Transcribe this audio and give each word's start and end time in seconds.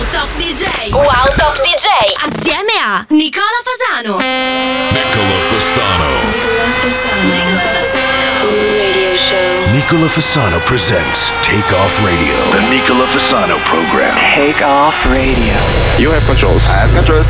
Wow 0.00 0.06
Top 0.12 0.28
DJ. 0.40 0.64
Wow 0.96 1.28
Top 1.36 1.54
DJ. 1.60 1.88
Assieme 2.24 2.72
a 2.82 3.04
Nicola 3.10 3.60
Fasano. 3.62 4.16
Nicola 4.16 5.36
Fasano. 5.44 6.08
Nicola 6.24 6.64
Fasano. 6.80 8.00
Radio 8.48 9.16
show. 9.28 9.70
Nicola 9.72 10.08
Fasano 10.08 10.58
presents 10.64 11.30
Take 11.42 11.74
Off 11.74 12.02
Radio. 12.02 12.34
The 12.50 12.66
Nicola 12.70 13.04
Fasano 13.08 13.58
program. 13.68 14.16
Take 14.34 14.64
off 14.64 14.94
radio. 15.12 15.54
You 15.98 16.10
have 16.12 16.24
controls. 16.24 16.66
I 16.70 16.78
have 16.78 16.94
controls. 16.94 17.28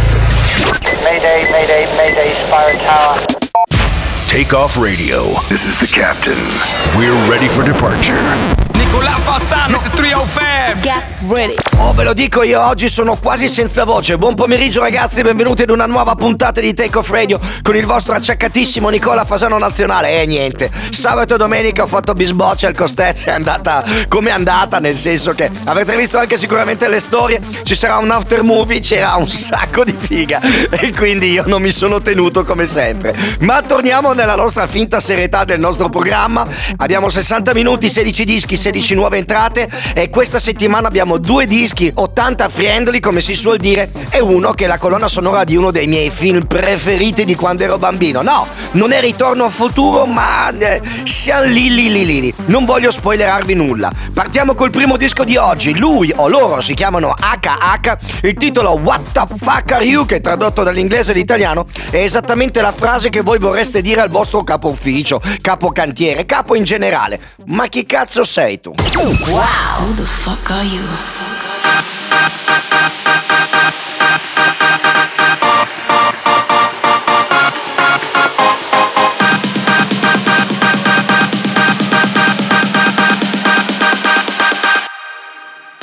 Mayday, 1.03 1.51
mayday, 1.51 1.87
mayday, 1.97 2.33
Spire 2.47 2.77
Tower. 2.87 3.50
Take 4.31 4.55
Off 4.55 4.77
Radio. 4.77 5.25
This 5.49 5.67
is 5.67 5.77
the 5.81 5.89
captain. 5.89 6.39
We're 6.97 7.19
ready 7.29 7.49
for 7.49 7.65
departure. 7.65 8.15
Nicola 8.79 9.19
Fassano, 9.19 9.77
Mr. 9.77 9.91
305. 9.91 10.81
Get 10.83 11.03
ready. 11.29 11.55
Oh, 11.79 11.93
ve 11.93 12.05
lo 12.05 12.13
dico 12.13 12.43
io, 12.43 12.65
oggi 12.65 12.89
sono 12.89 13.17
quasi 13.17 13.49
senza 13.49 13.85
voce. 13.85 14.17
Buon 14.19 14.35
pomeriggio 14.35 14.81
ragazzi, 14.81 15.23
benvenuti 15.23 15.63
ad 15.63 15.71
una 15.71 15.87
nuova 15.87 16.15
puntata 16.15 16.61
di 16.61 16.75
Take 16.75 16.99
Off 16.99 17.11
Radio 17.11 17.41
con 17.63 17.75
il 17.77 17.85
vostro 17.85 18.15
acciaccatissimo 18.15 18.89
Nicola 18.89 19.25
Fasano 19.25 19.59
Nazionale. 19.59 20.23
E 20.23 20.27
niente, 20.27 20.71
sabato 20.91 21.35
e 21.35 21.37
domenica 21.37 21.83
ho 21.83 21.87
fatto 21.87 22.15
bisboccia, 22.15 22.69
il 22.69 22.77
Costezza 22.77 23.31
è 23.31 23.35
andata 23.35 23.85
come 24.09 24.31
è 24.31 24.33
andata, 24.33 24.79
nel 24.79 24.95
senso 24.95 25.33
che 25.33 25.51
avete 25.65 25.97
visto 25.97 26.19
anche 26.19 26.37
sicuramente 26.37 26.89
le 26.89 27.01
storie, 27.01 27.41
ci 27.65 27.75
sarà 27.75 27.99
un 27.99 28.11
after 28.11 28.43
movie, 28.43 28.81
c'era 28.81 29.15
un 29.17 29.29
sacco 29.29 29.85
di 29.85 29.95
figa 29.97 30.41
e 30.71 30.93
quindi 30.93 31.33
io 31.33 31.45
non 31.47 31.61
mi 31.63 31.73
sono 31.73 32.01
tenuto 32.01 32.45
come 32.45 32.67
sempre. 32.67 33.15
Ma 33.41 33.63
torniamo 33.63 34.13
nella 34.21 34.35
nostra 34.35 34.67
finta 34.67 35.01
serietà 35.01 35.45
del 35.45 35.59
nostro 35.59 35.89
programma. 35.89 36.47
Abbiamo 36.77 37.09
60 37.09 37.55
minuti, 37.55 37.89
16 37.89 38.25
dischi, 38.27 38.55
16 38.55 38.95
nuove 38.95 39.17
entrate 39.17 39.69
e 39.95 40.11
questa 40.11 40.39
settimana 40.39 40.89
abbiamo 40.89 41.17
due 41.17 41.47
dischi, 41.47 41.91
80 41.95 42.49
friendly 42.51 43.01
come 43.01 43.23
si 43.23 43.35
suol 43.35 43.57
dire 43.57 43.91
e 44.11 44.21
uno 44.21 44.53
che 44.53 44.65
è 44.65 44.69
la 44.69 44.77
colonna 44.77 45.09
sonora 45.09 45.45
di 45.45 45.57
uno 45.57 45.71
dei 45.71 45.87
miei 45.87 46.11
film 46.11 46.47
preferiti 46.47 47.25
di 47.25 47.35
quando 47.35 47.63
ero 47.63 47.79
bambino. 47.79 48.21
No, 48.21 48.47
non 48.73 48.93
è 48.93 49.01
Ritorno 49.01 49.45
al 49.45 49.51
futuro 49.51 50.05
ma 50.05 50.51
eh, 50.51 50.83
siamo 51.05 51.45
lì 51.45 51.75
lì 51.75 51.91
lì 51.91 52.21
lì. 52.21 52.35
Non 52.47 52.67
voglio 52.67 52.91
spoilerarvi 52.91 53.55
nulla. 53.55 53.91
Partiamo 54.13 54.55
col 54.55 54.71
primo 54.71 54.99
disco 54.99 55.25
di 55.25 55.39
oggi. 55.39 55.79
Lui 55.79 56.13
o 56.15 56.29
loro 56.29 56.61
si 56.61 56.75
chiamano 56.75 57.15
HH. 57.15 57.97
Il 58.23 58.35
titolo 58.35 58.73
What 58.73 59.13
the 59.13 59.25
fuck 59.39 59.73
are 59.73 59.85
you 59.85 60.05
che 60.05 60.21
tradotto 60.21 60.63
dall'inglese 60.63 61.13
all'italiano 61.13 61.67
è 61.89 61.97
esattamente 61.97 62.61
la 62.61 62.73
frase 62.73 63.09
che 63.09 63.23
voi 63.23 63.39
vorreste 63.39 63.81
dire 63.81 64.03
al 64.03 64.10
vostro 64.11 64.45
capo 64.45 64.69
ufficio, 64.69 65.21
capo 65.41 65.71
cantiere, 65.73 66.27
capo 66.27 66.55
in 66.55 66.65
generale. 66.65 67.19
Ma 67.47 67.67
chi 67.69 67.87
cazzo 67.87 68.25
sei 68.25 68.61
tu? 68.61 68.73
Who 68.73 69.95
the 69.95 70.05
fuck 70.05 70.51
are 70.51 70.65
you? 70.65 70.83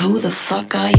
Who 0.00 0.20
the 0.20 0.30
fuck 0.30 0.74
are 0.74 0.90
you? 0.90 0.97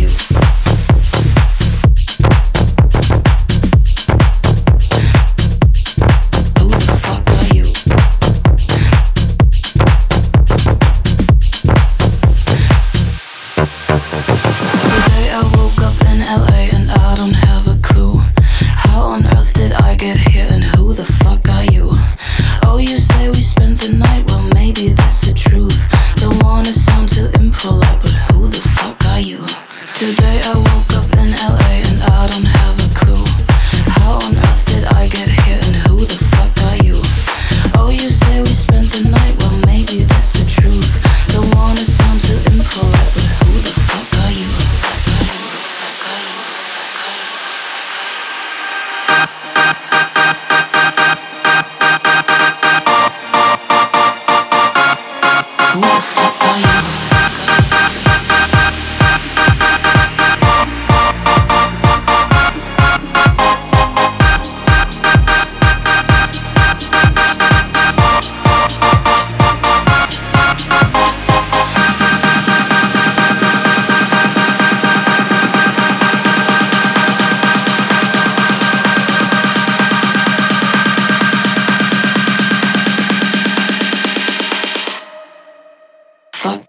Fuck. 86.40 86.69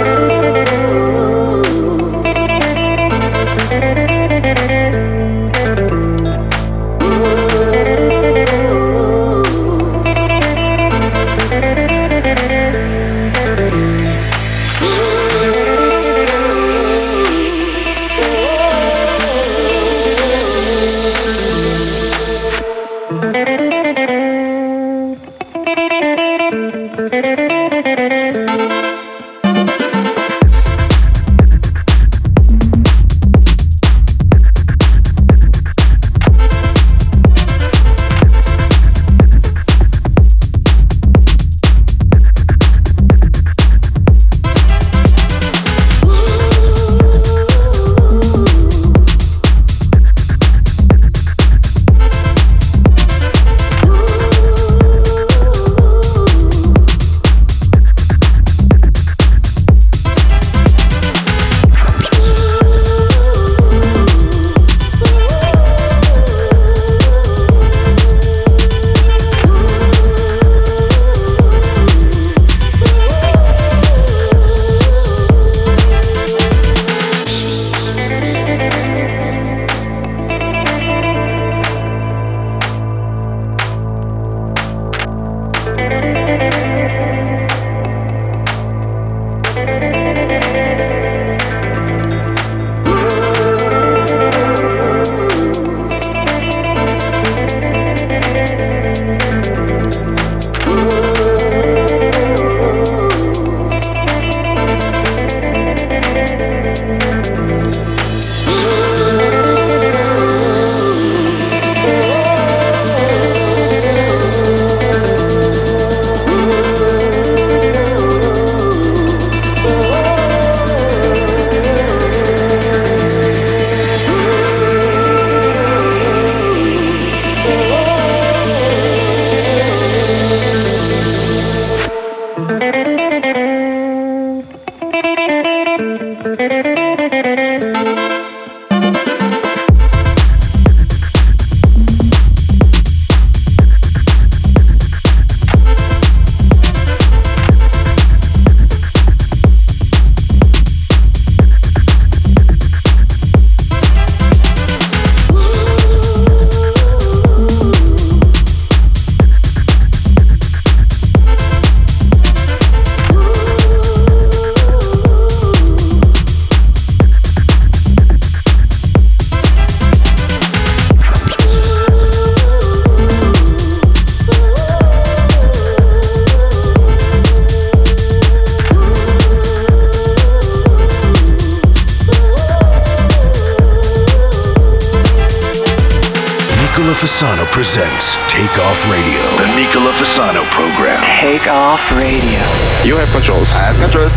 Off 191.47 191.81
Radio. 191.93 192.39
You 192.85 192.97
have 192.97 193.09
controls. 193.11 193.49
I 193.55 193.71
have 193.71 193.77
controls. 193.77 194.13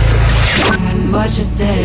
What 1.11 1.29
you 1.37 1.45
say? 1.45 1.84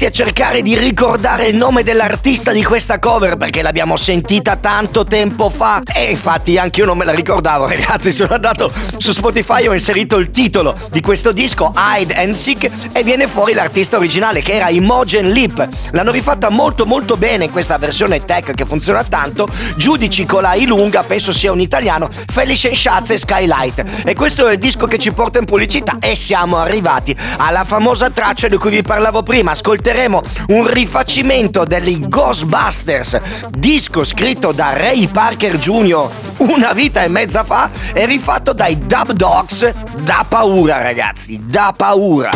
Impazziti 0.00 0.04
a 0.06 0.10
cercare 0.10 0.62
di 0.62 0.76
ricordare 0.76 1.46
il 1.46 1.56
nome 1.56 1.82
dell'artista 1.82 2.52
di 2.52 2.62
questa 2.62 2.98
cover 2.98 3.36
perché 3.36 3.60
l'abbiamo 3.62 3.96
sentita 3.96 4.56
tanto 4.56 5.04
tempo 5.04 5.50
fa. 5.50 5.82
E 5.84 6.10
infatti 6.10 6.56
anche 6.56 6.80
io 6.80 6.86
non 6.86 6.96
me 6.96 7.04
la 7.04 7.12
ricordavo, 7.12 7.66
ragazzi. 7.68 8.10
Sono 8.10 8.34
andato 8.34 8.72
su 8.96 9.12
Spotify, 9.12 9.66
ho 9.66 9.72
inserito 9.72 10.16
il 10.16 10.30
titolo 10.30 10.76
di 10.90 11.00
questo 11.00 11.32
disco, 11.32 11.72
Hide 11.76 12.14
and 12.14 12.34
Seek, 12.34 12.70
e 12.92 13.02
viene 13.02 13.26
fuori 13.26 13.52
l'artista 13.52 13.96
originale 13.96 14.42
che 14.42 14.52
era 14.52 14.68
Imogen 14.70 15.30
Lip. 15.30 15.68
L'hanno 15.90 16.10
rifatta 16.10 16.48
molto 16.48 16.86
molto 16.86 17.16
bene 17.16 17.50
questa 17.50 17.76
versione 17.78 18.24
tech 18.24 18.54
che 18.54 18.64
funziona 18.64 19.04
tanto. 19.04 19.48
Giudici 19.76 20.24
con 20.24 20.42
la 20.42 20.54
I 20.54 20.66
lunga, 20.66 21.02
penso 21.02 21.32
sia 21.32 21.52
un 21.52 21.60
italiano, 21.60 22.08
Felice 22.32 22.74
Schatz 22.74 23.10
e 23.10 23.18
Skylight. 23.18 23.84
E 24.04 24.14
questo 24.14 24.48
è 24.48 24.52
il 24.52 24.58
disco 24.58 24.86
che 24.86 24.98
ci 24.98 25.12
porta 25.12 25.38
in 25.38 25.44
pubblicità 25.44 25.96
e 26.00 26.14
siamo 26.14 26.58
arrivati 26.58 27.16
alla 27.36 27.64
famosa 27.64 28.10
traccia 28.10 28.48
di 28.48 28.56
cui 28.56 28.70
vi 28.70 28.82
parlavo 28.82 29.22
prima. 29.22 29.50
Ascolteremo 29.50 29.88
un 30.06 30.66
rifacimento 30.66 31.64
degli 31.64 32.08
Ghostbusters, 32.08 33.20
disco 33.50 34.04
scritto 34.04 34.52
da 34.52 34.72
Ray 34.72 35.08
Parker 35.08 35.58
Jr. 35.58 36.08
una 36.38 36.72
vita 36.72 37.02
e 37.02 37.08
mezza 37.08 37.44
fa 37.44 37.68
e 37.92 38.06
rifatto 38.06 38.52
dai 38.52 38.78
Dub 38.86 39.12
Dogs. 39.12 39.72
Da 39.98 40.24
paura, 40.26 40.80
ragazzi, 40.82 41.38
da 41.44 41.74
paura. 41.76 42.30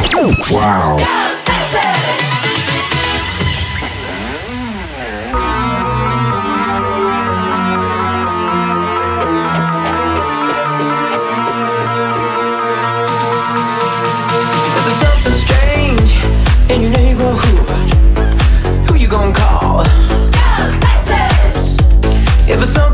If 1.74 2.23
If 22.64 22.70
it's 22.70 22.93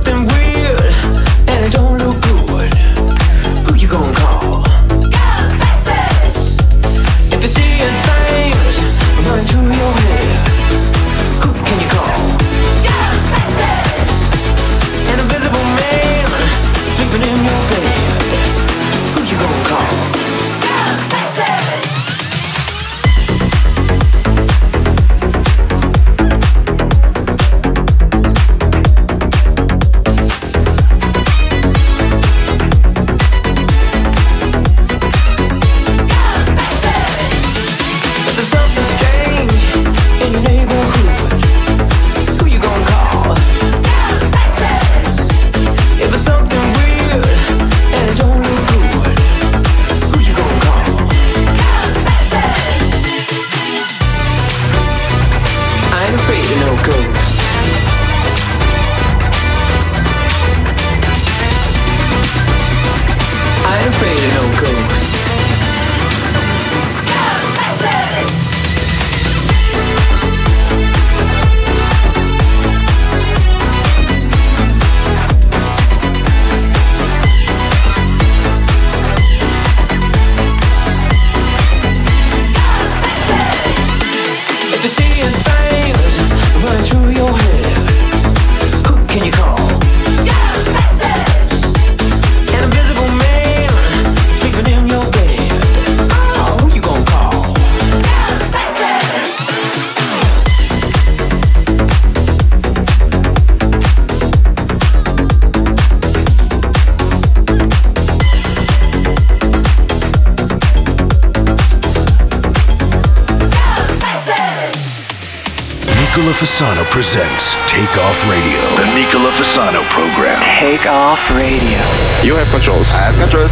Fasano 116.61 116.85
presents 116.90 117.55
Take 117.67 117.97
Off 117.97 118.21
Radio. 118.29 118.61
The 118.76 118.85
Nicola 118.95 119.31
Fasano 119.31 119.83
program. 119.88 120.43
Take 120.61 120.85
Off 120.85 121.19
Radio. 121.31 121.81
You 122.23 122.37
have 122.37 122.49
controls. 122.50 122.93
I 122.93 123.11
have 123.11 123.17
controls. 123.17 123.50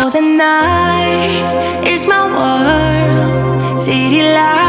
Oh, 0.00 0.08
the 0.08 0.22
night 0.22 1.84
is 1.86 2.06
my 2.06 2.24
world. 2.32 3.78
City 3.78 4.22
lights. 4.22 4.61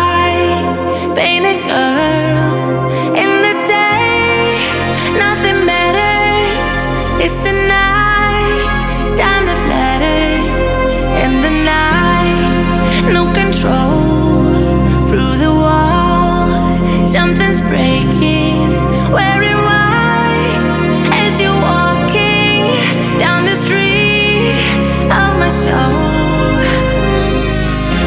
so 25.64 25.80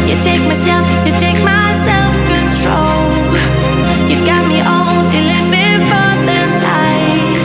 You 0.09 0.17
take 0.21 0.43
myself, 0.45 0.85
you 1.07 1.13
take 1.19 1.41
my 1.43 1.67
self-control. 1.89 3.09
You 4.11 4.17
got 4.31 4.43
me 4.53 4.59
only 4.61 5.21
living 5.33 5.81
for 5.91 6.11
the 6.29 6.43
night. 6.69 7.39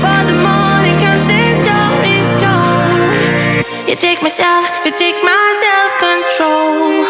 For 0.00 0.20
the 0.30 0.36
morning 0.48 0.96
comes 1.02 1.26
the 1.26 1.34
You 3.88 3.96
take 3.96 4.22
myself, 4.22 4.64
you 4.86 4.92
take 4.96 5.18
my 5.22 5.44
self-control. 5.64 7.03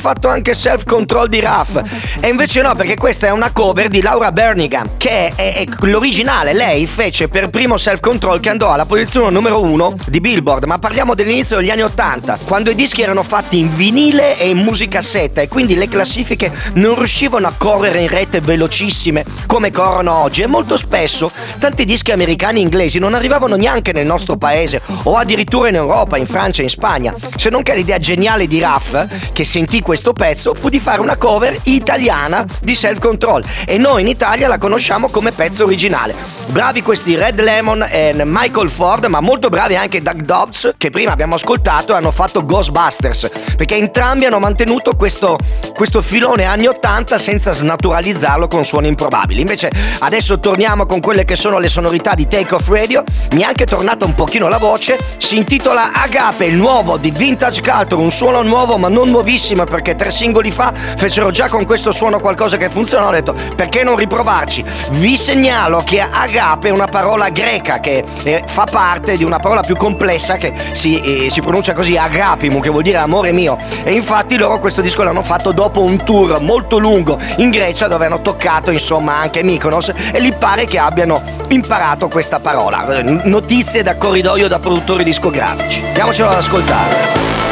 fatto 0.00 0.28
anche 0.28 0.54
Self 0.54 0.84
Control 0.84 1.28
di 1.28 1.40
Raf. 1.40 1.82
E 2.20 2.28
invece 2.28 2.62
no, 2.62 2.74
perché 2.74 2.96
questa 2.96 3.26
è 3.26 3.30
una 3.30 3.52
cover 3.52 3.88
di 3.88 4.00
Laura 4.00 4.32
Bernigan, 4.32 4.96
che 4.96 5.32
è, 5.34 5.54
è 5.54 5.64
l'originale. 5.80 6.54
Lei 6.54 6.86
fece 6.86 7.28
per 7.28 7.50
primo 7.50 7.76
Self 7.76 8.00
Control 8.00 8.40
che 8.40 8.48
andò 8.48 8.72
alla 8.72 8.86
posizione 8.86 9.30
numero 9.30 9.62
uno 9.62 9.94
di 10.06 10.20
Billboard, 10.20 10.64
ma 10.64 10.78
parliamo 10.78 11.14
dell'inizio 11.14 11.58
degli 11.58 11.70
anni 11.70 11.82
80, 11.82 12.38
quando 12.46 12.70
i 12.70 12.74
dischi 12.74 13.02
erano 13.02 13.22
fatti 13.22 13.58
in 13.58 13.74
vinile 13.74 14.38
e 14.38 14.48
in 14.48 14.58
musicassetta 14.58 15.42
e 15.42 15.48
quindi 15.48 15.74
le 15.74 15.88
classifiche 15.88 16.50
non 16.74 16.96
riuscivano 16.96 17.46
a 17.46 17.52
correre 17.56 18.00
in 18.00 18.08
rete 18.08 18.40
velocissime 18.40 19.24
come 19.46 19.70
corrono 19.70 20.14
oggi 20.14 20.42
e 20.42 20.46
molto 20.46 20.76
spesso 20.76 21.30
tanti 21.58 21.84
dischi 21.84 22.10
americani 22.10 22.60
e 22.60 22.62
inglesi 22.62 22.98
non 22.98 23.14
arrivavano 23.14 23.56
neanche 23.56 23.92
nel 23.92 24.06
nostro 24.06 24.36
paese 24.36 24.80
o 25.04 25.16
addirittura 25.16 25.68
in 25.68 25.74
Europa, 25.74 26.16
in 26.16 26.26
Francia, 26.26 26.62
in 26.62 26.70
Spagna, 26.70 27.14
se 27.36 27.50
non 27.50 27.62
che 27.62 27.74
l'idea 27.74 27.98
geniale 27.98 28.46
di 28.46 28.60
Raf, 28.60 29.32
che 29.32 29.44
sentì 29.44 29.80
questo 29.90 30.12
pezzo 30.12 30.54
fu 30.54 30.68
di 30.68 30.78
fare 30.78 31.00
una 31.00 31.16
cover 31.16 31.58
italiana 31.64 32.46
di 32.60 32.76
Self 32.76 33.00
Control 33.00 33.44
e 33.66 33.76
noi 33.76 34.02
in 34.02 34.06
Italia 34.06 34.46
la 34.46 34.56
conosciamo 34.56 35.08
come 35.08 35.32
pezzo 35.32 35.64
originale. 35.64 36.14
Bravi 36.46 36.80
questi 36.80 37.16
Red 37.16 37.40
Lemon 37.40 37.84
e 37.88 38.12
Michael 38.24 38.70
Ford, 38.70 39.06
ma 39.06 39.18
molto 39.18 39.48
bravi 39.48 39.74
anche 39.74 40.00
Doug 40.00 40.22
Dobbs 40.22 40.74
che 40.78 40.90
prima 40.90 41.10
abbiamo 41.10 41.34
ascoltato 41.34 41.92
e 41.92 41.96
hanno 41.96 42.12
fatto 42.12 42.44
Ghostbusters, 42.44 43.30
perché 43.56 43.74
entrambi 43.74 44.26
hanno 44.26 44.38
mantenuto 44.38 44.94
questo, 44.94 45.36
questo 45.74 46.02
filone 46.02 46.44
anni 46.44 46.68
80 46.68 47.18
senza 47.18 47.52
snaturalizzarlo 47.52 48.46
con 48.46 48.64
suoni 48.64 48.86
improbabili. 48.86 49.40
Invece 49.40 49.72
adesso 50.00 50.38
torniamo 50.38 50.86
con 50.86 51.00
quelle 51.00 51.24
che 51.24 51.34
sono 51.34 51.58
le 51.58 51.68
sonorità 51.68 52.14
di 52.14 52.28
Take 52.28 52.54
Off 52.54 52.68
Radio, 52.68 53.02
mi 53.32 53.42
è 53.42 53.44
anche 53.44 53.64
tornata 53.64 54.04
un 54.04 54.12
pochino 54.12 54.48
la 54.48 54.58
voce, 54.58 54.98
si 55.18 55.36
intitola 55.36 55.90
Agape, 55.92 56.44
il 56.44 56.54
nuovo 56.54 56.96
di 56.96 57.10
Vintage 57.10 57.60
Culture, 57.60 58.00
un 58.00 58.12
suono 58.12 58.42
nuovo 58.42 58.76
ma 58.76 58.88
non 58.88 59.08
nuovissimo 59.08 59.64
perché 59.64 59.79
tre 59.82 60.10
singoli 60.10 60.50
fa 60.50 60.72
fecero 60.96 61.30
già 61.30 61.48
con 61.48 61.64
questo 61.64 61.92
suono 61.92 62.18
qualcosa 62.20 62.56
che 62.56 62.68
funzionò, 62.68 63.08
ho 63.08 63.12
detto 63.12 63.34
perché 63.56 63.82
non 63.82 63.96
riprovarci? 63.96 64.64
Vi 64.90 65.16
segnalo 65.16 65.82
che 65.84 66.00
agape 66.00 66.68
è 66.68 66.72
una 66.72 66.86
parola 66.86 67.28
greca 67.30 67.80
che 67.80 68.04
eh, 68.22 68.42
fa 68.46 68.66
parte 68.70 69.16
di 69.16 69.24
una 69.24 69.38
parola 69.38 69.62
più 69.62 69.76
complessa 69.76 70.36
che 70.36 70.52
si, 70.72 71.00
eh, 71.00 71.30
si 71.30 71.40
pronuncia 71.40 71.72
così 71.72 71.96
agapimu, 71.96 72.60
che 72.60 72.68
vuol 72.68 72.82
dire 72.82 72.98
amore 72.98 73.32
mio. 73.32 73.56
E 73.82 73.92
infatti 73.92 74.36
loro 74.36 74.58
questo 74.58 74.80
disco 74.80 75.02
l'hanno 75.02 75.22
fatto 75.22 75.52
dopo 75.52 75.80
un 75.80 76.02
tour 76.04 76.40
molto 76.40 76.78
lungo 76.78 77.18
in 77.36 77.50
Grecia 77.50 77.88
dove 77.88 78.06
hanno 78.06 78.20
toccato 78.20 78.70
insomma 78.70 79.16
anche 79.16 79.42
Mykonos 79.42 79.92
e 80.12 80.18
lì 80.20 80.32
pare 80.32 80.64
che 80.64 80.78
abbiano 80.78 81.22
imparato 81.48 82.08
questa 82.08 82.40
parola. 82.40 83.02
Notizie 83.24 83.82
da 83.82 83.96
corridoio 83.96 84.48
da 84.48 84.58
produttori 84.58 85.04
discografici. 85.04 85.82
Andiamocelo 85.84 86.28
ad 86.28 86.36
ascoltare. 86.36 87.49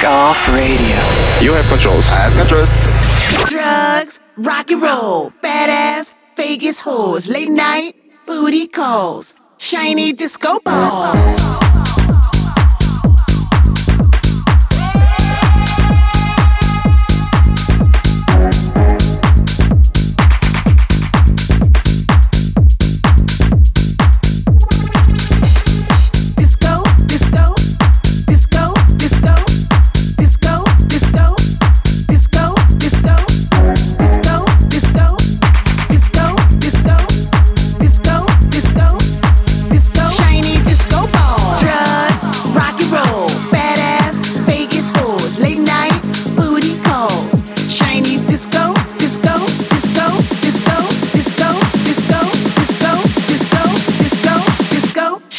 Program. 0.00 0.12
Off 0.12 0.48
radio. 0.48 1.44
You 1.44 1.52
have 1.52 1.66
controls. 1.66 2.06
I 2.08 2.28
have 2.28 2.32
controls. 2.34 3.50
Drugs, 3.50 4.20
rock 4.36 4.70
and 4.70 4.82
roll, 4.82 5.32
badass, 5.42 6.14
Vegas 6.36 6.82
whores, 6.82 7.28
late 7.28 7.50
night, 7.50 7.94
booty 8.26 8.66
calls, 8.66 9.36
shiny 9.58 10.12
disco 10.12 10.58
balls. 10.60 11.49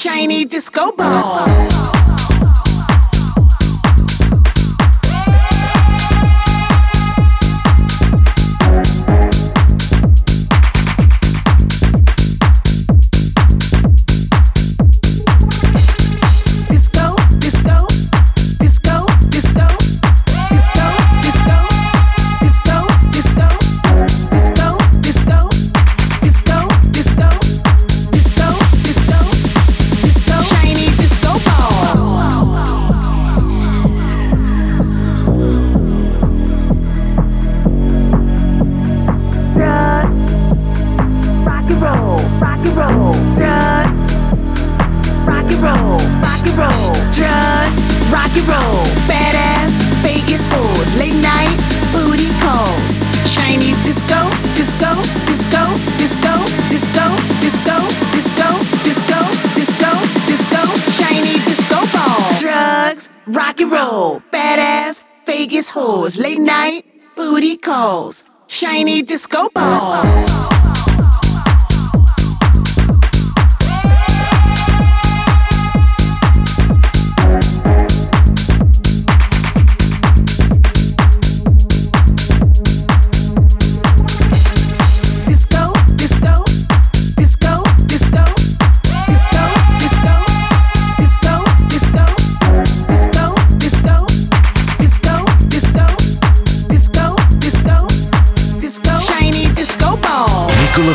shiny 0.01 0.45
disco 0.45 0.91
ball. 0.93 1.70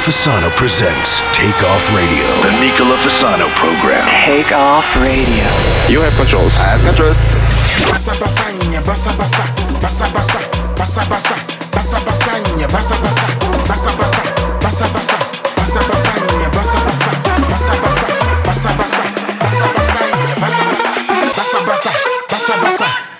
Fasano 0.06 0.54
presents 0.54 1.18
Take 1.34 1.58
Off 1.66 1.82
Radio. 1.90 2.22
The 2.46 2.52
Nicola 2.62 2.94
Fasano 3.02 3.50
program. 3.58 4.06
Take 4.24 4.52
off 4.54 4.86
radio. 5.02 5.42
You 5.90 5.98
have 6.00 6.14
controls. 6.14 6.54
I 6.62 6.78
have 6.78 6.82
controls. 6.86 7.18
Basa 7.90 8.14
basanya, 8.22 8.86
basa 8.86 9.10
basa, 9.18 9.42
basa 9.82 10.06
basa, 10.14 10.38
basa 10.78 11.02
basa, 11.10 11.34
basa 11.74 11.98
basanya, 12.06 12.68
basa 12.70 12.94
basa, 13.02 13.26
basa 13.66 13.90
basa, 13.98 14.22
basa 14.62 14.86
basa, 14.94 15.18
basa 15.58 15.80
basanya, 15.90 16.48
basa 16.54 16.78
basa, 16.86 17.10
basa 17.50 17.74
basa, 17.82 18.06
basa 18.46 18.70
basa, 18.78 19.02
basa 19.42 19.66
basanya, 19.74 20.34
basa 20.38 20.62
basa, 20.70 20.90
basa 21.34 21.58
basa, 21.66 21.90
basa 22.30 22.54
basa. 22.62 22.86
Basa 22.86 23.15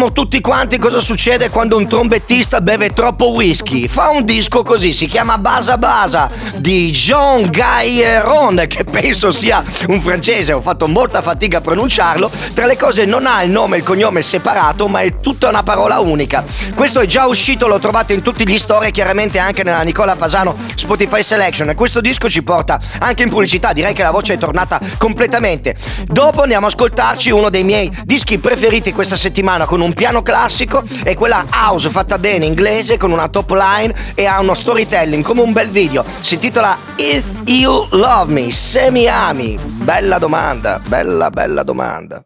estamos 0.00 0.09
tutti 0.20 0.42
quanti 0.42 0.76
cosa 0.76 0.98
succede 0.98 1.48
quando 1.48 1.78
un 1.78 1.88
trombettista 1.88 2.60
beve 2.60 2.92
troppo 2.92 3.30
whisky. 3.30 3.88
Fa 3.88 4.10
un 4.10 4.22
disco 4.26 4.62
così, 4.62 4.92
si 4.92 5.06
chiama 5.06 5.38
Basa 5.38 5.78
Basa 5.78 6.28
di 6.56 6.90
Jean 6.90 7.48
Gairon, 7.48 8.66
che 8.68 8.84
penso 8.84 9.32
sia 9.32 9.64
un 9.88 9.98
francese, 10.02 10.52
ho 10.52 10.60
fatto 10.60 10.86
molta 10.86 11.22
fatica 11.22 11.56
a 11.56 11.60
pronunciarlo. 11.62 12.30
Tra 12.52 12.66
le 12.66 12.76
cose 12.76 13.06
non 13.06 13.24
ha 13.24 13.42
il 13.42 13.50
nome 13.50 13.76
e 13.76 13.78
il 13.78 13.84
cognome 13.86 14.20
separato, 14.20 14.88
ma 14.88 15.00
è 15.00 15.20
tutta 15.20 15.48
una 15.48 15.62
parola 15.62 16.00
unica. 16.00 16.44
Questo 16.74 17.00
è 17.00 17.06
già 17.06 17.24
uscito, 17.24 17.66
lo 17.66 17.78
trovate 17.78 18.12
in 18.12 18.20
tutti 18.20 18.46
gli 18.46 18.58
store 18.58 18.90
chiaramente 18.90 19.38
anche 19.38 19.64
nella 19.64 19.80
Nicola 19.80 20.16
Fasano 20.16 20.54
Spotify 20.74 21.22
Selection. 21.22 21.70
E 21.70 21.74
questo 21.74 22.02
disco 22.02 22.28
ci 22.28 22.42
porta 22.42 22.78
anche 22.98 23.22
in 23.22 23.30
pubblicità, 23.30 23.72
direi 23.72 23.94
che 23.94 24.02
la 24.02 24.10
voce 24.10 24.34
è 24.34 24.38
tornata 24.38 24.78
completamente. 24.98 25.74
Dopo 26.04 26.42
andiamo 26.42 26.66
ad 26.66 26.72
ascoltarci 26.72 27.30
uno 27.30 27.48
dei 27.48 27.64
miei 27.64 27.90
dischi 28.04 28.36
preferiti 28.36 28.92
questa 28.92 29.16
settimana 29.16 29.64
con 29.64 29.80
un 29.80 29.94
piano 29.94 30.08
classico 30.22 30.82
e 31.04 31.14
quella 31.14 31.44
house 31.48 31.88
fatta 31.88 32.18
bene 32.18 32.44
inglese 32.44 32.96
con 32.96 33.12
una 33.12 33.28
top 33.28 33.50
line 33.52 33.94
e 34.14 34.26
ha 34.26 34.40
uno 34.40 34.54
storytelling 34.54 35.22
come 35.24 35.40
un 35.42 35.52
bel 35.52 35.68
video. 35.68 36.04
Si 36.20 36.34
intitola 36.34 36.76
If 36.96 37.24
You 37.44 37.86
Love 37.90 38.32
Me, 38.32 38.50
se 38.50 38.90
mi 38.90 39.06
ami. 39.06 39.58
Bella 39.62 40.18
domanda, 40.18 40.80
bella 40.84 41.30
bella 41.30 41.62
domanda. 41.62 42.22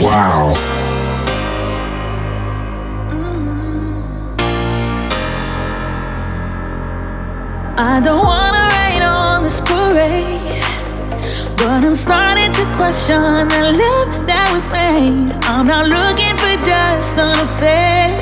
Wow. 0.00 0.56
I 7.82 7.98
don't 8.02 8.22
wanna 8.22 8.68
rain 8.76 9.02
on 9.02 9.42
this 9.42 9.60
parade, 9.60 10.62
But 11.56 11.84
I'm 11.84 11.94
starting 11.94 12.52
to 12.52 12.64
question 12.76 13.48
the 13.48 13.62
love 13.82 14.26
that 14.26 14.48
was 14.54 14.66
made. 14.72 15.30
I'm 15.44 15.66
not 15.66 15.86
looking 15.86 16.34
for 16.36 16.54
just 16.64 17.14
an 17.18 17.38
affair. 17.46 18.16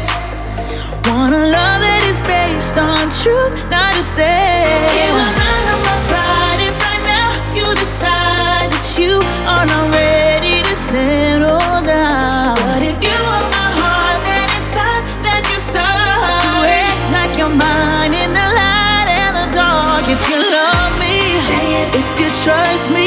Want 1.06 1.34
a 1.34 1.42
love 1.56 1.80
that 1.84 2.02
is 2.10 2.20
based 2.26 2.76
on 2.76 3.10
truth, 3.22 3.54
not 3.70 3.92
a 3.94 4.02
stare. 4.02 4.90
You 4.98 5.10
are 5.24 5.34
not 5.42 5.62
on 5.72 5.80
my 5.88 5.96
pride. 6.10 6.60
If 6.68 6.74
right 6.86 7.04
now 7.06 7.30
you 7.58 7.66
decide 7.74 8.68
that 8.74 8.86
you 8.98 9.22
are 9.46 9.66
not 9.66 9.94
ready 9.94 10.62
to 10.62 10.74
say. 10.74 11.17
Fasano 22.48 22.97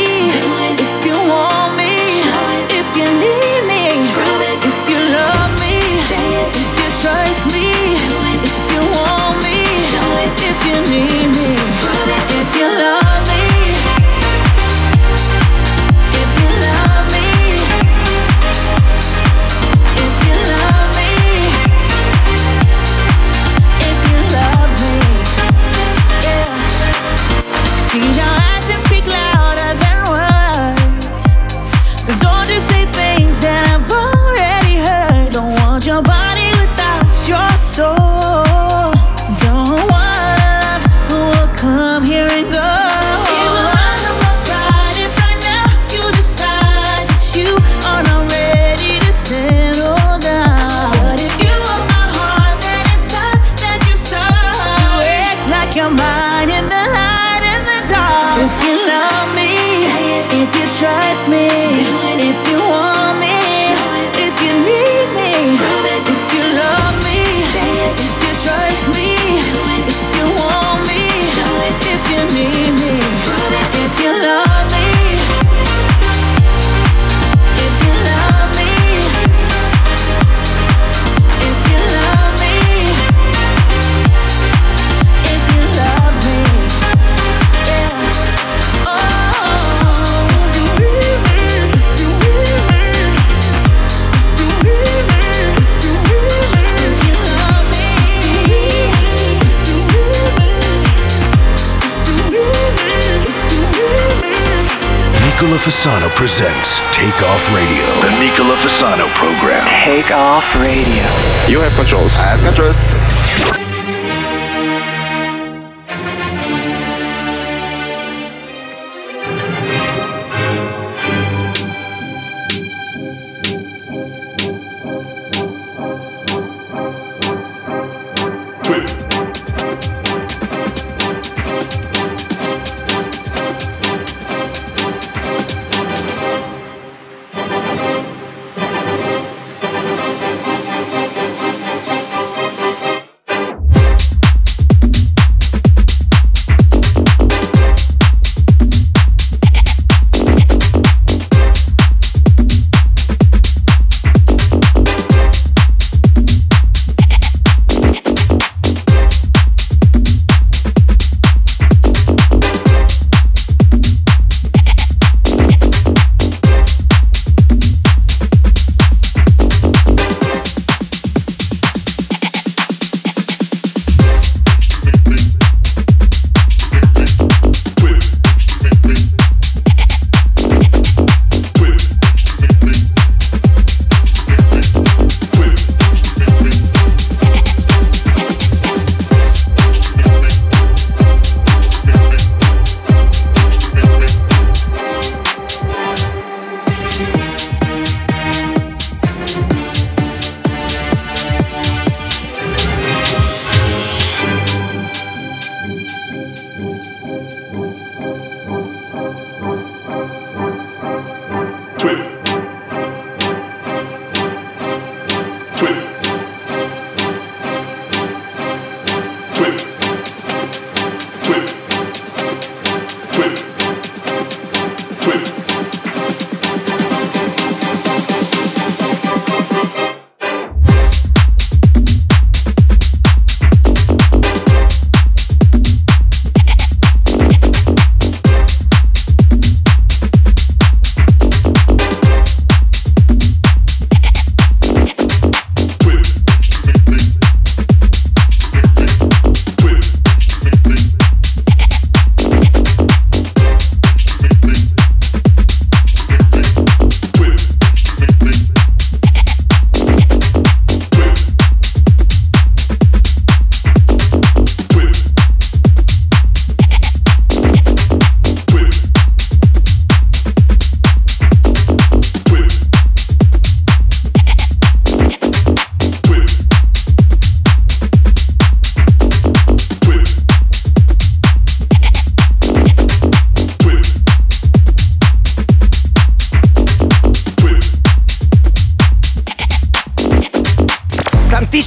Nicola 108.32 108.56
Fasano 108.56 109.08
program. 109.16 109.68
Take 109.84 110.10
Off 110.10 110.46
Radio. 110.56 111.04
You 111.50 111.60
have 111.60 111.76
controls. 111.76 112.18
I 112.18 112.38
have 112.38 112.40
controls. 112.40 113.71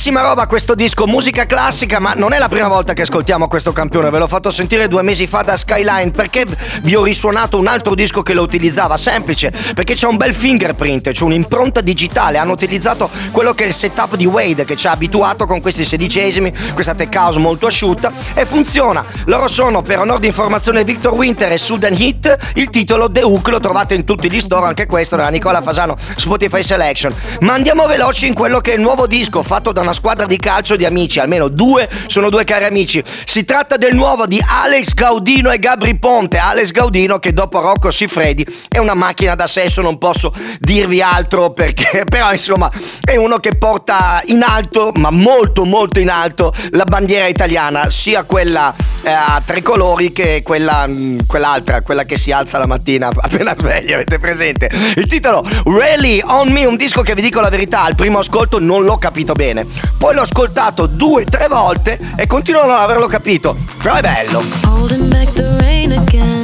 Tantissima 0.05 0.29
roba 0.29 0.47
questo 0.47 0.75
disco, 0.75 1.07
musica 1.07 1.47
classica, 1.47 1.99
ma 1.99 2.13
non 2.13 2.35
è 2.35 2.39
la 2.39 2.51
prima 2.51 2.69
volta 2.69 2.93
che 2.93 3.01
ascoltiamo 3.01 3.49
questo 3.49 3.73
campione, 3.73 4.11
ve 4.11 4.19
l'ho 4.19 4.29
fatto 4.29 4.51
sentire 4.51 4.87
due 4.87 5.01
mesi 5.01 5.27
fa 5.27 5.41
da 5.41 5.57
Skyline, 5.57 6.11
perché 6.11 6.45
vi 6.83 6.95
ho 6.95 7.03
risuonato 7.03 7.57
un 7.57 7.67
altro 7.67 7.95
disco 7.95 8.21
che 8.21 8.35
lo 8.35 8.43
utilizzava? 8.43 8.99
Semplice, 8.99 9.51
perché 9.75 9.95
c'è 9.95 10.07
un 10.07 10.19
bel 10.19 10.35
fingerprint, 10.35 11.11
c'è 11.11 11.25
un'impronta 11.25 11.81
digitale, 11.81 12.37
hanno 12.37 12.53
utilizzato 12.53 13.09
quello 13.31 13.55
che 13.55 13.65
è 13.65 13.67
il 13.69 13.73
setup 13.73 14.17
di 14.17 14.27
Wade 14.27 14.67
che 14.67 14.77
ci 14.77 14.87
ha 14.89 14.91
abituato 14.91 15.47
con 15.47 15.63
questi 15.63 15.87
sedicesimi, 15.87 16.53
questa 16.75 16.95
tech 16.95 17.15
house 17.17 17.39
molto 17.39 17.67
asciutta 17.67 18.13
e 18.35 18.45
funziona. 18.45 19.03
Loro 19.25 19.49
sono 19.49 19.81
per 19.81 20.01
onor 20.01 20.19
di 20.19 20.27
informazione 20.27 20.85
Victor 20.85 21.15
Winter 21.15 21.51
e 21.51 21.57
Sudan 21.57 21.95
Hit, 21.95 22.37
il 22.57 22.69
titolo 22.69 23.11
The 23.11 23.23
Hook 23.23 23.49
lo 23.49 23.59
trovate 23.59 23.95
in 23.95 24.05
tutti 24.05 24.31
gli 24.31 24.41
store, 24.41 24.67
anche 24.67 24.85
questo 24.85 25.17
della 25.17 25.31
Nicola 25.31 25.63
Fasano 25.63 25.97
Spotify 26.15 26.63
Selection. 26.63 27.15
Ma 27.41 27.55
andiamo 27.55 27.87
veloci 27.87 28.27
in 28.27 28.35
quello 28.35 28.61
che 28.61 28.73
è 28.73 28.75
il 28.75 28.83
nuovo 28.83 29.07
disco 29.07 29.43
fatto 29.43 29.73
da 29.73 29.81
una 29.81 29.93
squadra 29.95 30.27
di 30.27 30.39
calcio 30.39 30.77
di 30.77 30.85
amici, 30.85 31.19
almeno 31.19 31.49
due 31.49 31.89
sono 32.07 32.29
due 32.29 32.45
cari 32.45 32.65
amici. 32.65 33.03
Si 33.25 33.45
tratta 33.45 33.77
del 33.79 33.95
nuovo 33.95 34.27
di 34.27 34.43
Alex 34.47 34.93
Gaudino 34.93 35.51
e 35.51 35.59
Gabri 35.59 35.97
Ponte. 35.99 36.37
Alex 36.37 36.71
Gaudino 36.71 37.19
che 37.19 37.33
dopo 37.33 37.61
Rocco 37.61 37.91
Siffredi 37.91 38.47
è 38.69 38.79
una 38.79 38.95
macchina 38.95 39.35
da 39.35 39.47
sesso, 39.47 39.81
non 39.81 39.97
posso 39.97 40.35
dirvi 40.59 41.01
altro 41.01 41.51
perché 41.51 42.05
però 42.09 42.33
insomma 42.33 42.71
è 43.03 43.17
uno 43.17 43.39
che 43.39 43.57
porta 43.57 44.21
in 44.27 44.43
alto, 44.43 44.93
ma 44.97 45.11
molto 45.11 45.65
molto 45.65 46.01
in 46.01 46.11
alto 46.11 46.53
la 46.71 46.85
bandiera 46.85 47.27
italiana, 47.27 47.89
sia 47.89 48.25
quella 48.25 48.75
eh, 49.03 49.11
a 49.11 49.43
tre 49.45 49.63
colori 49.63 50.13
che 50.13 50.43
quella, 50.43 50.87
mm, 50.87 51.21
quell'altra, 51.27 51.83
quella 51.83 52.05
che 52.05 52.17
si 52.17 52.33
alza 52.33 52.59
la 52.59 52.67
mattina 52.67 53.11
appena 53.15 53.55
svegli, 53.57 53.93
avete 53.93 54.19
presente? 54.19 54.71
Il 54.97 55.07
titolo 55.07 55.45
Really 55.67 56.21
On 56.25 56.51
Me, 56.51 56.65
un 56.65 56.77
disco 56.77 57.03
che 57.03 57.15
vi 57.15 57.23
dico 57.23 57.41
la 57.41 57.51
verità, 57.51 57.83
al 57.83 57.95
primo 57.95 58.19
ascolto 58.19 58.59
non 58.59 58.85
l'ho 58.85 58.99
capito 58.99 59.35
bene. 59.35 59.67
Poi 59.97 60.15
l'ho 60.15 60.23
ascoltato 60.23 60.87
due, 60.87 61.25
tre 61.25 61.49
volte 61.49 61.99
e 62.17 62.27
continuo 62.27 62.63
a 62.63 62.67
non 62.67 62.81
averlo 62.81 63.07
capito. 63.07 63.57
Però 63.83 63.95
è 63.95 64.01
bello. 64.01 64.43
Holding 64.65 65.09
back 65.09 65.33
the 65.33 65.47
rain 65.59 65.93
again 65.93 66.44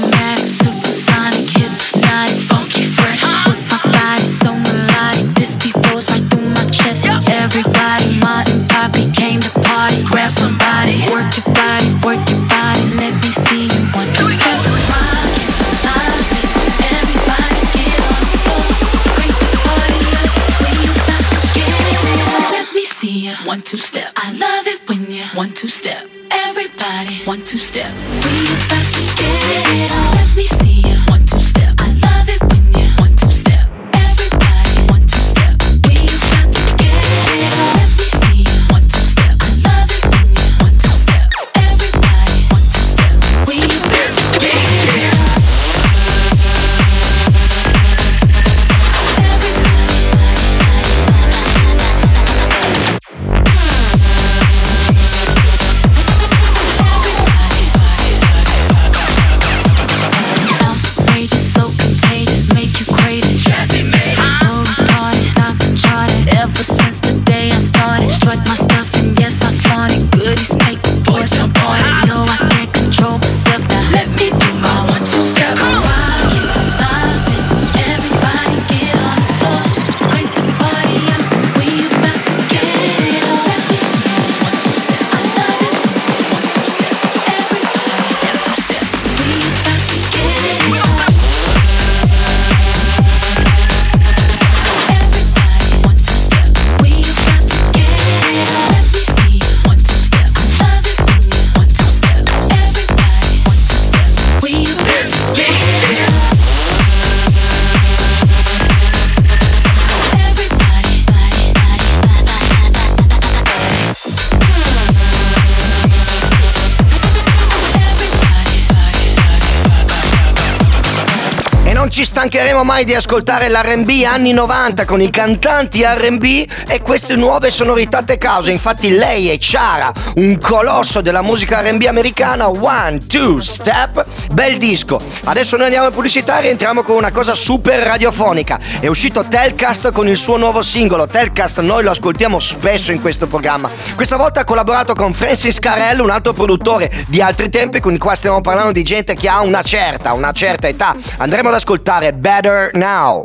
Stancheremo 122.31 122.63
mai 122.63 122.85
di 122.85 122.95
ascoltare 122.95 123.49
l'RB 123.49 123.89
anni 124.05 124.31
90 124.31 124.85
con 124.85 125.01
i 125.01 125.09
cantanti 125.09 125.83
RB 125.83 126.23
e 126.65 126.79
queste 126.81 127.17
nuove 127.17 127.51
sonorità 127.51 128.03
tech 128.03 128.23
house. 128.23 128.49
Infatti 128.49 128.89
lei 128.89 129.27
è 129.27 129.37
Ciara, 129.37 129.91
un 130.15 130.39
colosso 130.39 131.01
della 131.01 131.21
musica 131.21 131.59
RB 131.59 131.83
americana. 131.89 132.47
One, 132.47 132.99
two, 133.05 133.41
step. 133.41 134.05
Bel 134.31 134.57
disco. 134.57 134.99
Adesso 135.25 135.55
noi 135.55 135.65
andiamo 135.65 135.87
in 135.87 135.93
pubblicità 135.93 136.39
e 136.39 136.41
rientriamo 136.43 136.83
con 136.83 136.95
una 136.95 137.11
cosa 137.11 137.35
super 137.35 137.79
radiofonica. 137.79 138.59
È 138.79 138.87
uscito 138.87 139.25
Telcast 139.27 139.91
con 139.91 140.07
il 140.07 140.15
suo 140.15 140.37
nuovo 140.37 140.61
singolo. 140.61 141.05
Telcast 141.05 141.59
noi 141.59 141.83
lo 141.83 141.91
ascoltiamo 141.91 142.39
spesso 142.39 142.91
in 142.91 143.01
questo 143.01 143.27
programma. 143.27 143.69
Questa 143.93 144.15
volta 144.15 144.41
ha 144.41 144.43
collaborato 144.45 144.93
con 144.93 145.13
Francis 145.13 145.59
Carell, 145.59 145.99
un 145.99 146.09
altro 146.09 146.31
produttore 146.31 147.05
di 147.07 147.21
altri 147.21 147.49
tempi, 147.49 147.81
quindi 147.81 147.99
qua 147.99 148.15
stiamo 148.15 148.39
parlando 148.41 148.71
di 148.71 148.83
gente 148.83 149.15
che 149.15 149.27
ha 149.27 149.41
una 149.41 149.63
certa, 149.63 150.13
una 150.13 150.31
certa 150.31 150.67
età. 150.67 150.95
Andremo 151.17 151.49
ad 151.49 151.55
ascoltare 151.55 152.13
Better 152.13 152.69
Now. 152.73 153.23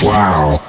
Wow. 0.00 0.60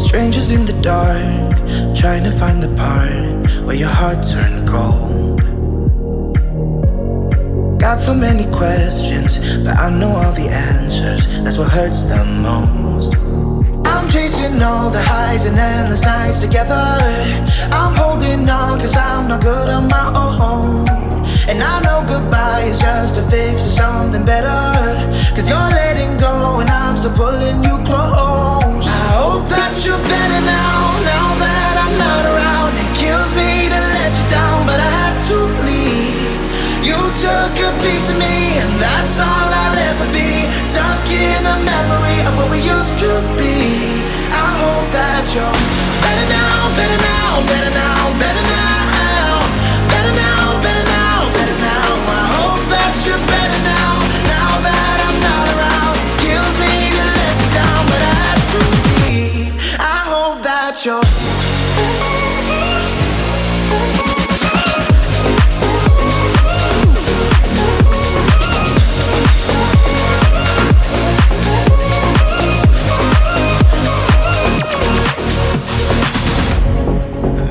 Strangers 0.00 0.50
in 0.50 0.64
the 0.64 0.72
dark, 0.82 1.56
trying 1.94 2.24
to 2.24 2.30
find 2.32 2.62
the 2.62 2.74
part 2.74 3.64
where 3.64 3.76
your 3.76 3.88
heart 3.88 4.24
turned 4.26 4.66
cold. 4.66 5.40
Got 7.78 7.98
so 7.98 8.14
many 8.14 8.44
questions, 8.50 9.38
but 9.64 9.78
I 9.78 9.90
know 9.90 10.10
all 10.10 10.32
the 10.32 10.48
answers. 10.48 11.26
That's 11.44 11.58
what 11.58 11.70
hurts 11.70 12.04
the 12.04 12.24
most. 12.24 13.14
I'm 13.86 14.08
chasing 14.08 14.62
all 14.62 14.90
the 14.90 15.02
highs 15.02 15.44
and 15.44 15.58
endless 15.58 16.02
nights 16.02 16.40
together. 16.40 16.74
I'm 17.72 17.94
holding 17.94 18.48
on 18.48 18.80
cause 18.80 18.96
I'm 18.96 19.28
not 19.28 19.42
good 19.42 19.68
on 19.68 19.88
my 19.88 20.06
own. 20.16 20.88
And 21.48 21.62
I 21.62 21.80
know 21.84 22.04
goodbye 22.06 22.62
is 22.62 22.80
just 22.80 23.18
a 23.18 23.22
fix 23.30 23.62
for 23.62 23.68
something 23.68 24.24
better. 24.24 24.48
Cause 25.34 25.48
you're 25.48 25.70
letting 25.80 26.16
go 26.16 26.60
and 26.60 26.70
I'm 26.70 26.96
still 26.96 27.12
pulling 27.14 27.62
you 27.64 27.84
close. 27.84 28.59
I 29.30 29.38
hope 29.38 29.46
that 29.46 29.78
you're 29.86 30.04
better 30.10 30.42
now, 30.42 30.90
now 31.06 31.38
that 31.38 31.74
I'm 31.78 31.94
not 32.02 32.26
around. 32.34 32.74
It 32.82 32.90
kills 32.98 33.30
me 33.38 33.70
to 33.70 33.80
let 33.94 34.10
you 34.10 34.26
down, 34.26 34.66
but 34.66 34.82
I 34.82 34.90
had 34.90 35.22
to 35.30 35.38
leave. 35.70 36.34
You 36.82 36.98
took 37.14 37.54
a 37.62 37.70
piece 37.78 38.10
of 38.10 38.18
me, 38.18 38.58
and 38.58 38.74
that's 38.82 39.22
all 39.22 39.50
I'll 39.54 39.78
ever 39.86 40.10
be. 40.10 40.50
Stuck 40.66 41.06
in 41.06 41.46
a 41.46 41.62
memory 41.62 42.18
of 42.26 42.42
what 42.42 42.50
we 42.50 42.58
used 42.58 42.98
to 43.06 43.22
be. 43.38 44.02
I 44.34 44.50
hope 44.66 44.90
that 44.98 45.22
you're 45.30 45.62
better 46.02 46.26
now, 46.26 46.74
better 46.74 46.98
now, 46.98 47.30
better 47.46 47.70
now, 47.70 48.10
better 48.18 48.39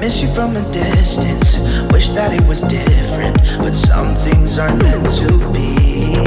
miss 0.10 0.24
you 0.24 0.34
from 0.34 0.56
a 0.56 0.72
distance. 0.72 1.56
Wish 1.94 2.10
that 2.10 2.34
it 2.34 2.42
was 2.48 2.64
different, 2.64 3.38
but 3.60 3.76
some 3.76 4.16
things 4.16 4.58
aren't 4.58 4.82
meant 4.82 5.08
to 5.22 5.30
be. 5.54 6.18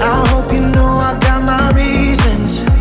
I 0.00 0.24
hope 0.30 0.50
you 0.50 0.60
know 0.60 0.92
I 1.10 1.18
got 1.20 1.42
my 1.44 1.70
reasons. 1.72 2.71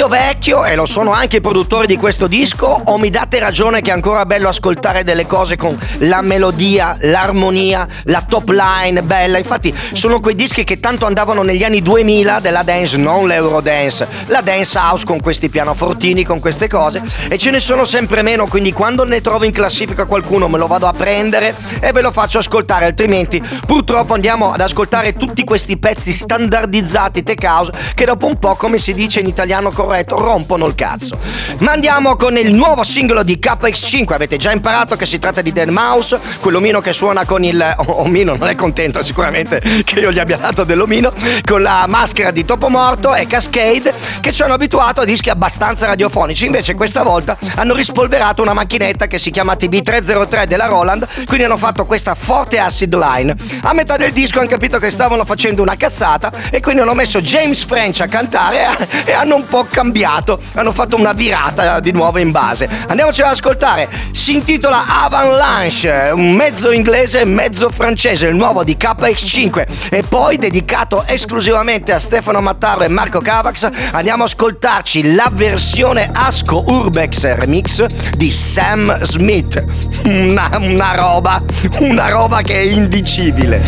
Io 0.00 0.08
vecchio 0.08 0.64
e 0.64 0.76
lo 0.76 0.86
sono 0.86 1.12
anche 1.12 1.36
i 1.36 1.40
produttori 1.42 1.86
di 1.86 1.98
questo 1.98 2.26
disco 2.26 2.64
o 2.66 2.96
mi 2.96 3.10
date 3.10 3.38
ragione 3.38 3.82
che 3.82 3.90
è 3.90 3.92
ancora 3.92 4.24
bello 4.24 4.48
ascoltare 4.48 5.04
delle 5.04 5.26
cose 5.26 5.58
con 5.58 5.78
la 5.98 6.22
melodia, 6.22 6.96
l'armonia, 7.00 7.86
la 8.04 8.24
top 8.26 8.48
line 8.48 9.02
bella? 9.02 9.36
Infatti 9.36 9.74
sono 9.92 10.18
quei 10.20 10.34
dischi 10.34 10.64
che 10.64 10.80
tanto 10.80 11.04
andavano 11.04 11.42
negli 11.42 11.64
anni 11.64 11.82
2000 11.82 12.40
della 12.40 12.62
dance, 12.62 12.96
non 12.96 13.26
l'Eurodance, 13.26 14.08
la 14.28 14.40
dance 14.40 14.78
house 14.78 15.04
con 15.04 15.20
questi 15.20 15.50
pianofortini, 15.50 16.24
con 16.24 16.40
queste 16.40 16.66
cose 16.66 17.02
e 17.28 17.36
ce 17.36 17.50
ne 17.50 17.60
sono 17.60 17.84
sempre 17.84 18.22
meno, 18.22 18.46
quindi 18.46 18.72
quando 18.72 19.04
ne 19.04 19.20
trovo 19.20 19.44
in 19.44 19.52
classifica 19.52 20.06
qualcuno 20.06 20.48
me 20.48 20.56
lo 20.56 20.66
vado 20.66 20.86
a 20.86 20.94
prendere 20.94 21.54
e 21.78 21.92
ve 21.92 22.00
lo 22.00 22.10
faccio 22.10 22.38
ascoltare, 22.38 22.86
altrimenti 22.86 23.38
purtroppo 23.66 24.14
andiamo 24.14 24.50
ad 24.50 24.62
ascoltare 24.62 25.12
tutti 25.12 25.44
questi 25.44 25.76
pezzi 25.76 26.14
standardizzati 26.14 27.22
tech 27.22 27.42
house 27.42 27.72
che 27.94 28.06
dopo 28.06 28.26
un 28.26 28.38
po', 28.38 28.54
come 28.54 28.78
si 28.78 28.94
dice 28.94 29.20
in 29.20 29.26
italiano 29.26 29.70
corretto, 29.70 29.88
rompono 30.08 30.66
il 30.66 30.74
cazzo. 30.74 31.18
Ma 31.58 31.72
andiamo 31.72 32.16
con 32.16 32.36
il 32.36 32.52
nuovo 32.52 32.84
singolo 32.84 33.22
di 33.22 33.38
KX5, 33.40 34.12
avete 34.12 34.36
già 34.36 34.52
imparato 34.52 34.96
che 34.96 35.06
si 35.06 35.18
tratta 35.18 35.40
di 35.40 35.52
Dead 35.52 35.68
Mouse, 35.68 36.18
quell'omino 36.40 36.80
che 36.80 36.92
suona 36.92 37.24
con 37.24 37.44
il... 37.44 37.74
Oh, 37.76 38.02
omino 38.02 38.36
non 38.36 38.48
è 38.48 38.54
contento 38.54 39.02
sicuramente 39.02 39.60
che 39.84 40.00
io 40.00 40.12
gli 40.12 40.18
abbia 40.18 40.36
dato 40.36 40.64
dell'omino, 40.64 41.12
con 41.44 41.62
la 41.62 41.84
maschera 41.88 42.30
di 42.30 42.44
Topo 42.44 42.68
Morto 42.68 43.14
e 43.14 43.26
Cascade 43.26 43.92
che 44.20 44.32
ci 44.32 44.42
hanno 44.42 44.54
abituato 44.54 45.00
a 45.00 45.04
dischi 45.04 45.30
abbastanza 45.30 45.86
radiofonici, 45.86 46.46
invece 46.46 46.74
questa 46.74 47.02
volta 47.02 47.36
hanno 47.56 47.74
rispolverato 47.74 48.42
una 48.42 48.52
macchinetta 48.52 49.06
che 49.06 49.18
si 49.18 49.30
chiama 49.30 49.54
TB303 49.54 50.44
della 50.44 50.66
Roland, 50.66 51.06
quindi 51.26 51.44
hanno 51.44 51.56
fatto 51.56 51.84
questa 51.84 52.14
forte 52.14 52.58
acid 52.58 52.94
line. 52.94 53.34
A 53.62 53.72
metà 53.72 53.96
del 53.96 54.12
disco 54.12 54.38
hanno 54.38 54.48
capito 54.48 54.78
che 54.78 54.90
stavano 54.90 55.24
facendo 55.24 55.62
una 55.62 55.76
cazzata 55.76 56.32
e 56.50 56.60
quindi 56.60 56.82
hanno 56.82 56.94
messo 56.94 57.20
James 57.20 57.64
French 57.64 58.00
a 58.00 58.06
cantare 58.06 58.88
e 59.04 59.12
hanno 59.12 59.36
un 59.36 59.46
po' 59.46 59.66
cambiato, 59.80 60.38
hanno 60.54 60.72
fatto 60.72 60.96
una 60.96 61.14
virata 61.14 61.80
di 61.80 61.90
nuovo 61.92 62.18
in 62.18 62.30
base. 62.30 62.68
Andiamoci 62.86 63.22
ad 63.22 63.30
ascoltare, 63.30 63.88
si 64.12 64.34
intitola 64.34 64.84
Avalanche, 64.86 66.10
un 66.12 66.32
mezzo 66.32 66.70
inglese 66.70 67.24
mezzo 67.24 67.70
francese, 67.70 68.26
il 68.26 68.34
nuovo 68.34 68.62
di 68.62 68.76
KX5 68.78 69.66
e 69.88 70.02
poi 70.02 70.36
dedicato 70.36 71.04
esclusivamente 71.06 71.92
a 71.92 71.98
Stefano 71.98 72.42
Mattaro 72.42 72.82
e 72.82 72.88
Marco 72.88 73.20
Cavax 73.20 73.70
andiamo 73.92 74.24
ad 74.24 74.28
ascoltarci 74.28 75.14
la 75.14 75.30
versione 75.32 76.10
Asco 76.12 76.62
Urbex 76.66 77.36
remix 77.36 77.86
di 78.16 78.30
Sam 78.30 79.00
Smith. 79.02 79.64
Una, 80.04 80.50
una 80.58 80.94
roba, 80.94 81.42
una 81.78 82.10
roba 82.10 82.42
che 82.42 82.54
è 82.54 82.70
indicibile. 82.70 83.62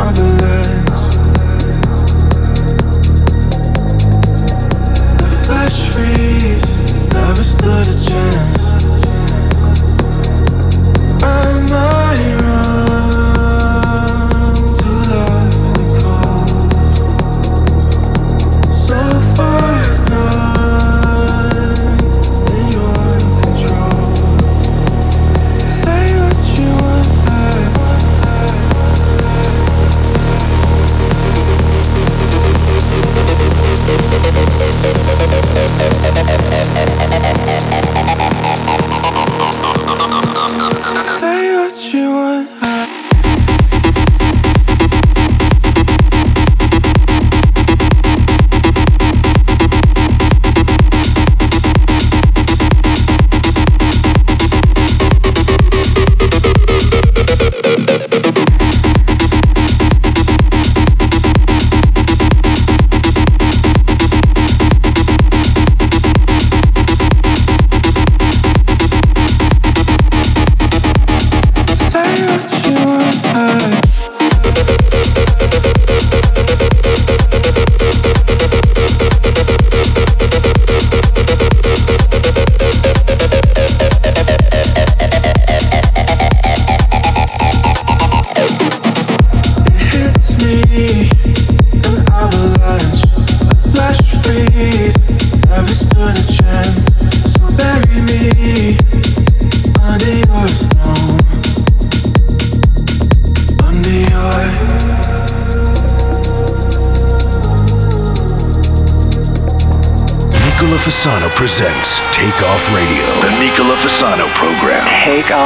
flash 0.00 0.89
freeze, 5.92 6.76
never 7.12 7.42
stood 7.42 7.86
a 7.86 8.04
chance. 8.04 8.79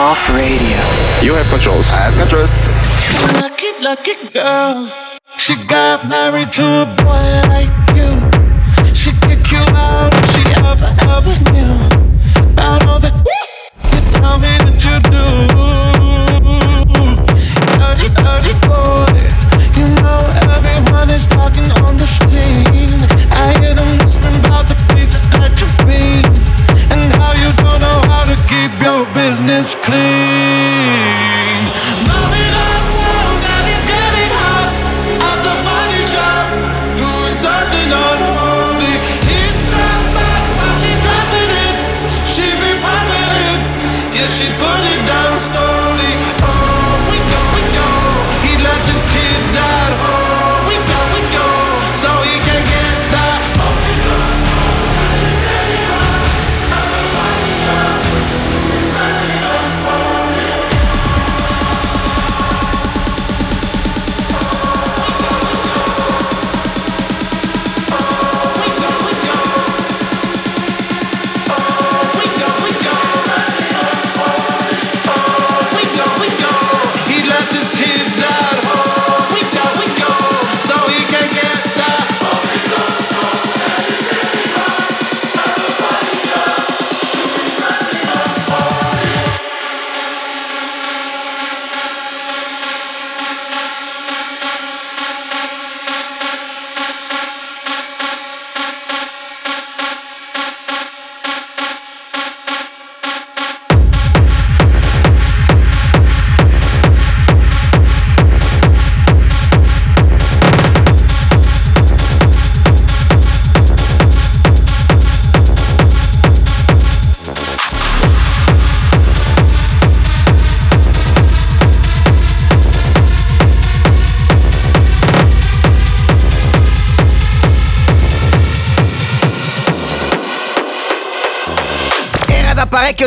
Take 0.04 0.10
off 0.10 0.28
radio. 0.36 0.80
You 1.24 1.32
have 1.32 1.48
controls. 1.48 1.88
I 1.88 2.10
have 2.10 2.16
controls. 2.20 2.52
Lucky, 3.40 3.72
lucky 3.80 4.12
girl. 4.34 4.92
She 5.38 5.56
got 5.64 6.06
married 6.06 6.52
to 6.60 6.84
a 6.84 6.86
boy 7.00 7.24
like 7.48 7.72
you. 7.96 8.12
She 8.92 9.12
kick 9.24 9.50
you 9.50 9.64
out 9.72 10.12
if 10.12 10.24
she 10.36 10.44
ever, 10.60 10.92
ever 11.08 11.34
knew 11.48 11.72
about 12.52 12.84
all 12.84 13.00
the 13.00 13.08
you 13.94 14.00
tell 14.12 14.36
me 14.36 14.52
that 14.60 14.76
you 14.84 15.00
do. 15.08 15.24
Dirty, 17.80 18.08
dirty 18.20 18.52
boy. 18.68 19.08
You 19.72 19.88
know 20.04 20.20
everyone 20.52 21.08
is 21.16 21.24
talking 21.24 21.64
on 21.80 21.96
the 21.96 22.04
scene. 22.04 23.00
I 23.32 23.56
hear 23.58 23.72
them 23.72 23.96
whispering 23.96 24.36
about 24.44 24.68
the 24.68 24.76
places 24.92 25.24
that 25.32 25.56
you've 25.56 25.72
been 25.88 26.28
and 26.92 27.08
how 27.16 27.32
you 27.32 27.48
don't 27.56 27.80
know 27.80 27.88
how 27.88 28.00
to 28.00 28.03
keep 28.48 28.72
your 28.82 29.04
business 29.14 29.74
clean. 29.74 31.43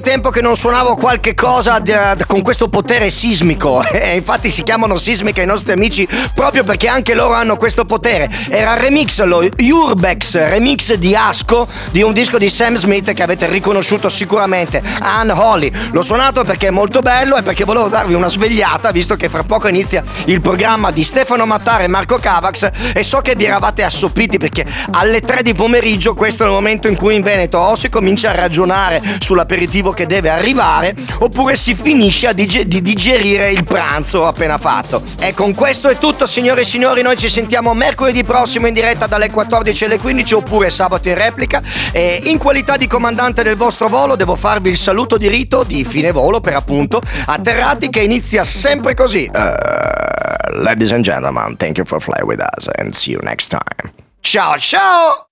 Tempo 0.08 0.30
che 0.30 0.40
non 0.40 0.56
suonavo 0.56 0.96
qualche 0.96 1.34
cosa 1.34 1.82
con 2.28 2.42
questo 2.42 2.70
potere 2.70 3.10
sismico. 3.10 3.84
E 4.08 4.16
infatti 4.16 4.50
si 4.50 4.64
chiamano 4.64 4.96
sismica 4.96 5.42
i 5.42 5.46
nostri 5.46 5.74
amici 5.74 6.08
proprio 6.34 6.64
perché 6.64 6.88
anche 6.88 7.14
loro 7.14 7.34
hanno 7.34 7.58
questo 7.58 7.84
potere. 7.84 8.30
Era 8.48 8.76
il 8.76 8.80
remix, 8.80 9.22
lo 9.24 9.40
Urbex 9.40 10.48
remix 10.48 10.94
di 10.94 11.14
Asco 11.14 11.68
di 11.92 12.04
un 12.04 12.14
disco 12.14 12.38
di 12.38 12.50
Sam 12.50 12.78
Smith 12.78 13.14
che 13.14 13.24
avete 13.24 13.48
riconosciuto 13.48 14.08
sicuramente, 14.08 14.82
Anne 15.00 15.34
Holly. 15.34 15.72
L'ho 15.92 16.02
suonato 16.02 16.46
perché 16.46 16.68
è 16.68 16.70
molto 16.70 17.02
bello 17.02 17.36
e 17.36 17.42
perché 17.42 17.66
volevo 17.66 17.90
darvi 17.90 18.14
una 18.14 18.30
svegliata, 18.30 18.92
visto 18.92 19.16
che 19.16 19.28
fra 19.28 19.44
poco 19.44 19.68
inizia 19.68 20.04
il 20.26 20.40
programma 20.40 20.92
di 20.92 21.04
Stefano 21.04 21.46
Mattare 21.46 21.84
e 21.84 21.88
Marco 21.88 22.18
Cavax 22.18 22.72
e 22.94 23.04
so 23.04 23.20
che 23.20 23.36
vi 23.36 23.44
eravate 23.44 23.84
assopiti 23.84 24.38
perché 24.38 24.66
alle 24.92 25.20
3 25.20 25.42
di 25.42 25.54
pomeriggio 25.54 26.14
questo 26.14 26.44
è 26.44 26.46
il 26.46 26.54
momento 26.54 26.88
in 26.88 26.96
cui 26.96 27.16
in 27.16 27.24
Veneto 27.24 27.58
o 27.58 27.76
si 27.76 27.90
comincia 27.90 28.30
a 28.30 28.36
ragionare 28.36 29.02
sull'aperitivo 29.20 29.96
che 29.98 30.06
deve 30.06 30.30
arrivare 30.30 30.94
oppure 31.20 31.56
si 31.56 31.74
finisce 31.74 32.28
a 32.28 32.34
dige- 32.34 32.68
di 32.68 32.84
digerire 32.84 33.52
il 33.52 33.64
pranzo 33.64 34.28
appena 34.28 34.60
fatto. 34.60 35.02
E 35.20 35.34
con 35.34 35.56
questo 35.56 35.90
è 35.90 35.98
tutto 35.98 36.28
signore 36.28 36.62
e 36.62 36.66
signori, 36.66 37.02
noi 37.02 37.18
ci 37.18 37.30
sentiamo 37.30 37.74
mercoledì 37.74 38.24
prossimo 38.24 38.68
in 38.68 38.76
diretta 38.76 39.08
dalle 39.08 39.32
14 39.32 39.86
alle 39.86 39.98
15 39.98 40.34
oppure 40.36 40.70
sabato 40.70 41.10
in 41.10 41.16
replica 41.16 41.62
e 41.92 42.22
in 42.26 42.38
qualità 42.38 42.78
di 42.78 42.86
comandante 42.86 43.42
del 43.42 43.56
vostro 43.56 43.88
volo 43.88 44.16
devo 44.16 44.36
farvi 44.36 44.70
il 44.70 44.78
saluto 44.78 45.18
di 45.18 45.28
rito 45.28 45.64
di 45.64 45.84
fine 45.84 46.12
volo 46.12 46.42
per 46.42 46.54
appunto 46.54 47.02
atterrati 47.26 47.90
che 47.90 48.02
inizia 48.02 48.44
sempre 48.44 48.94
così. 48.94 49.28
Uh, 49.34 50.62
ladies 50.62 50.92
and 50.92 51.04
gentlemen, 51.04 51.58
thank 51.58 51.78
you 51.78 51.86
for 51.86 52.00
flying 52.00 52.28
with 52.28 52.40
us 52.40 52.70
and 52.78 52.94
see 52.94 53.14
you 53.14 53.20
next 53.24 53.50
time. 53.50 53.92
Ciao 54.22 54.58
ciao! 54.60 55.27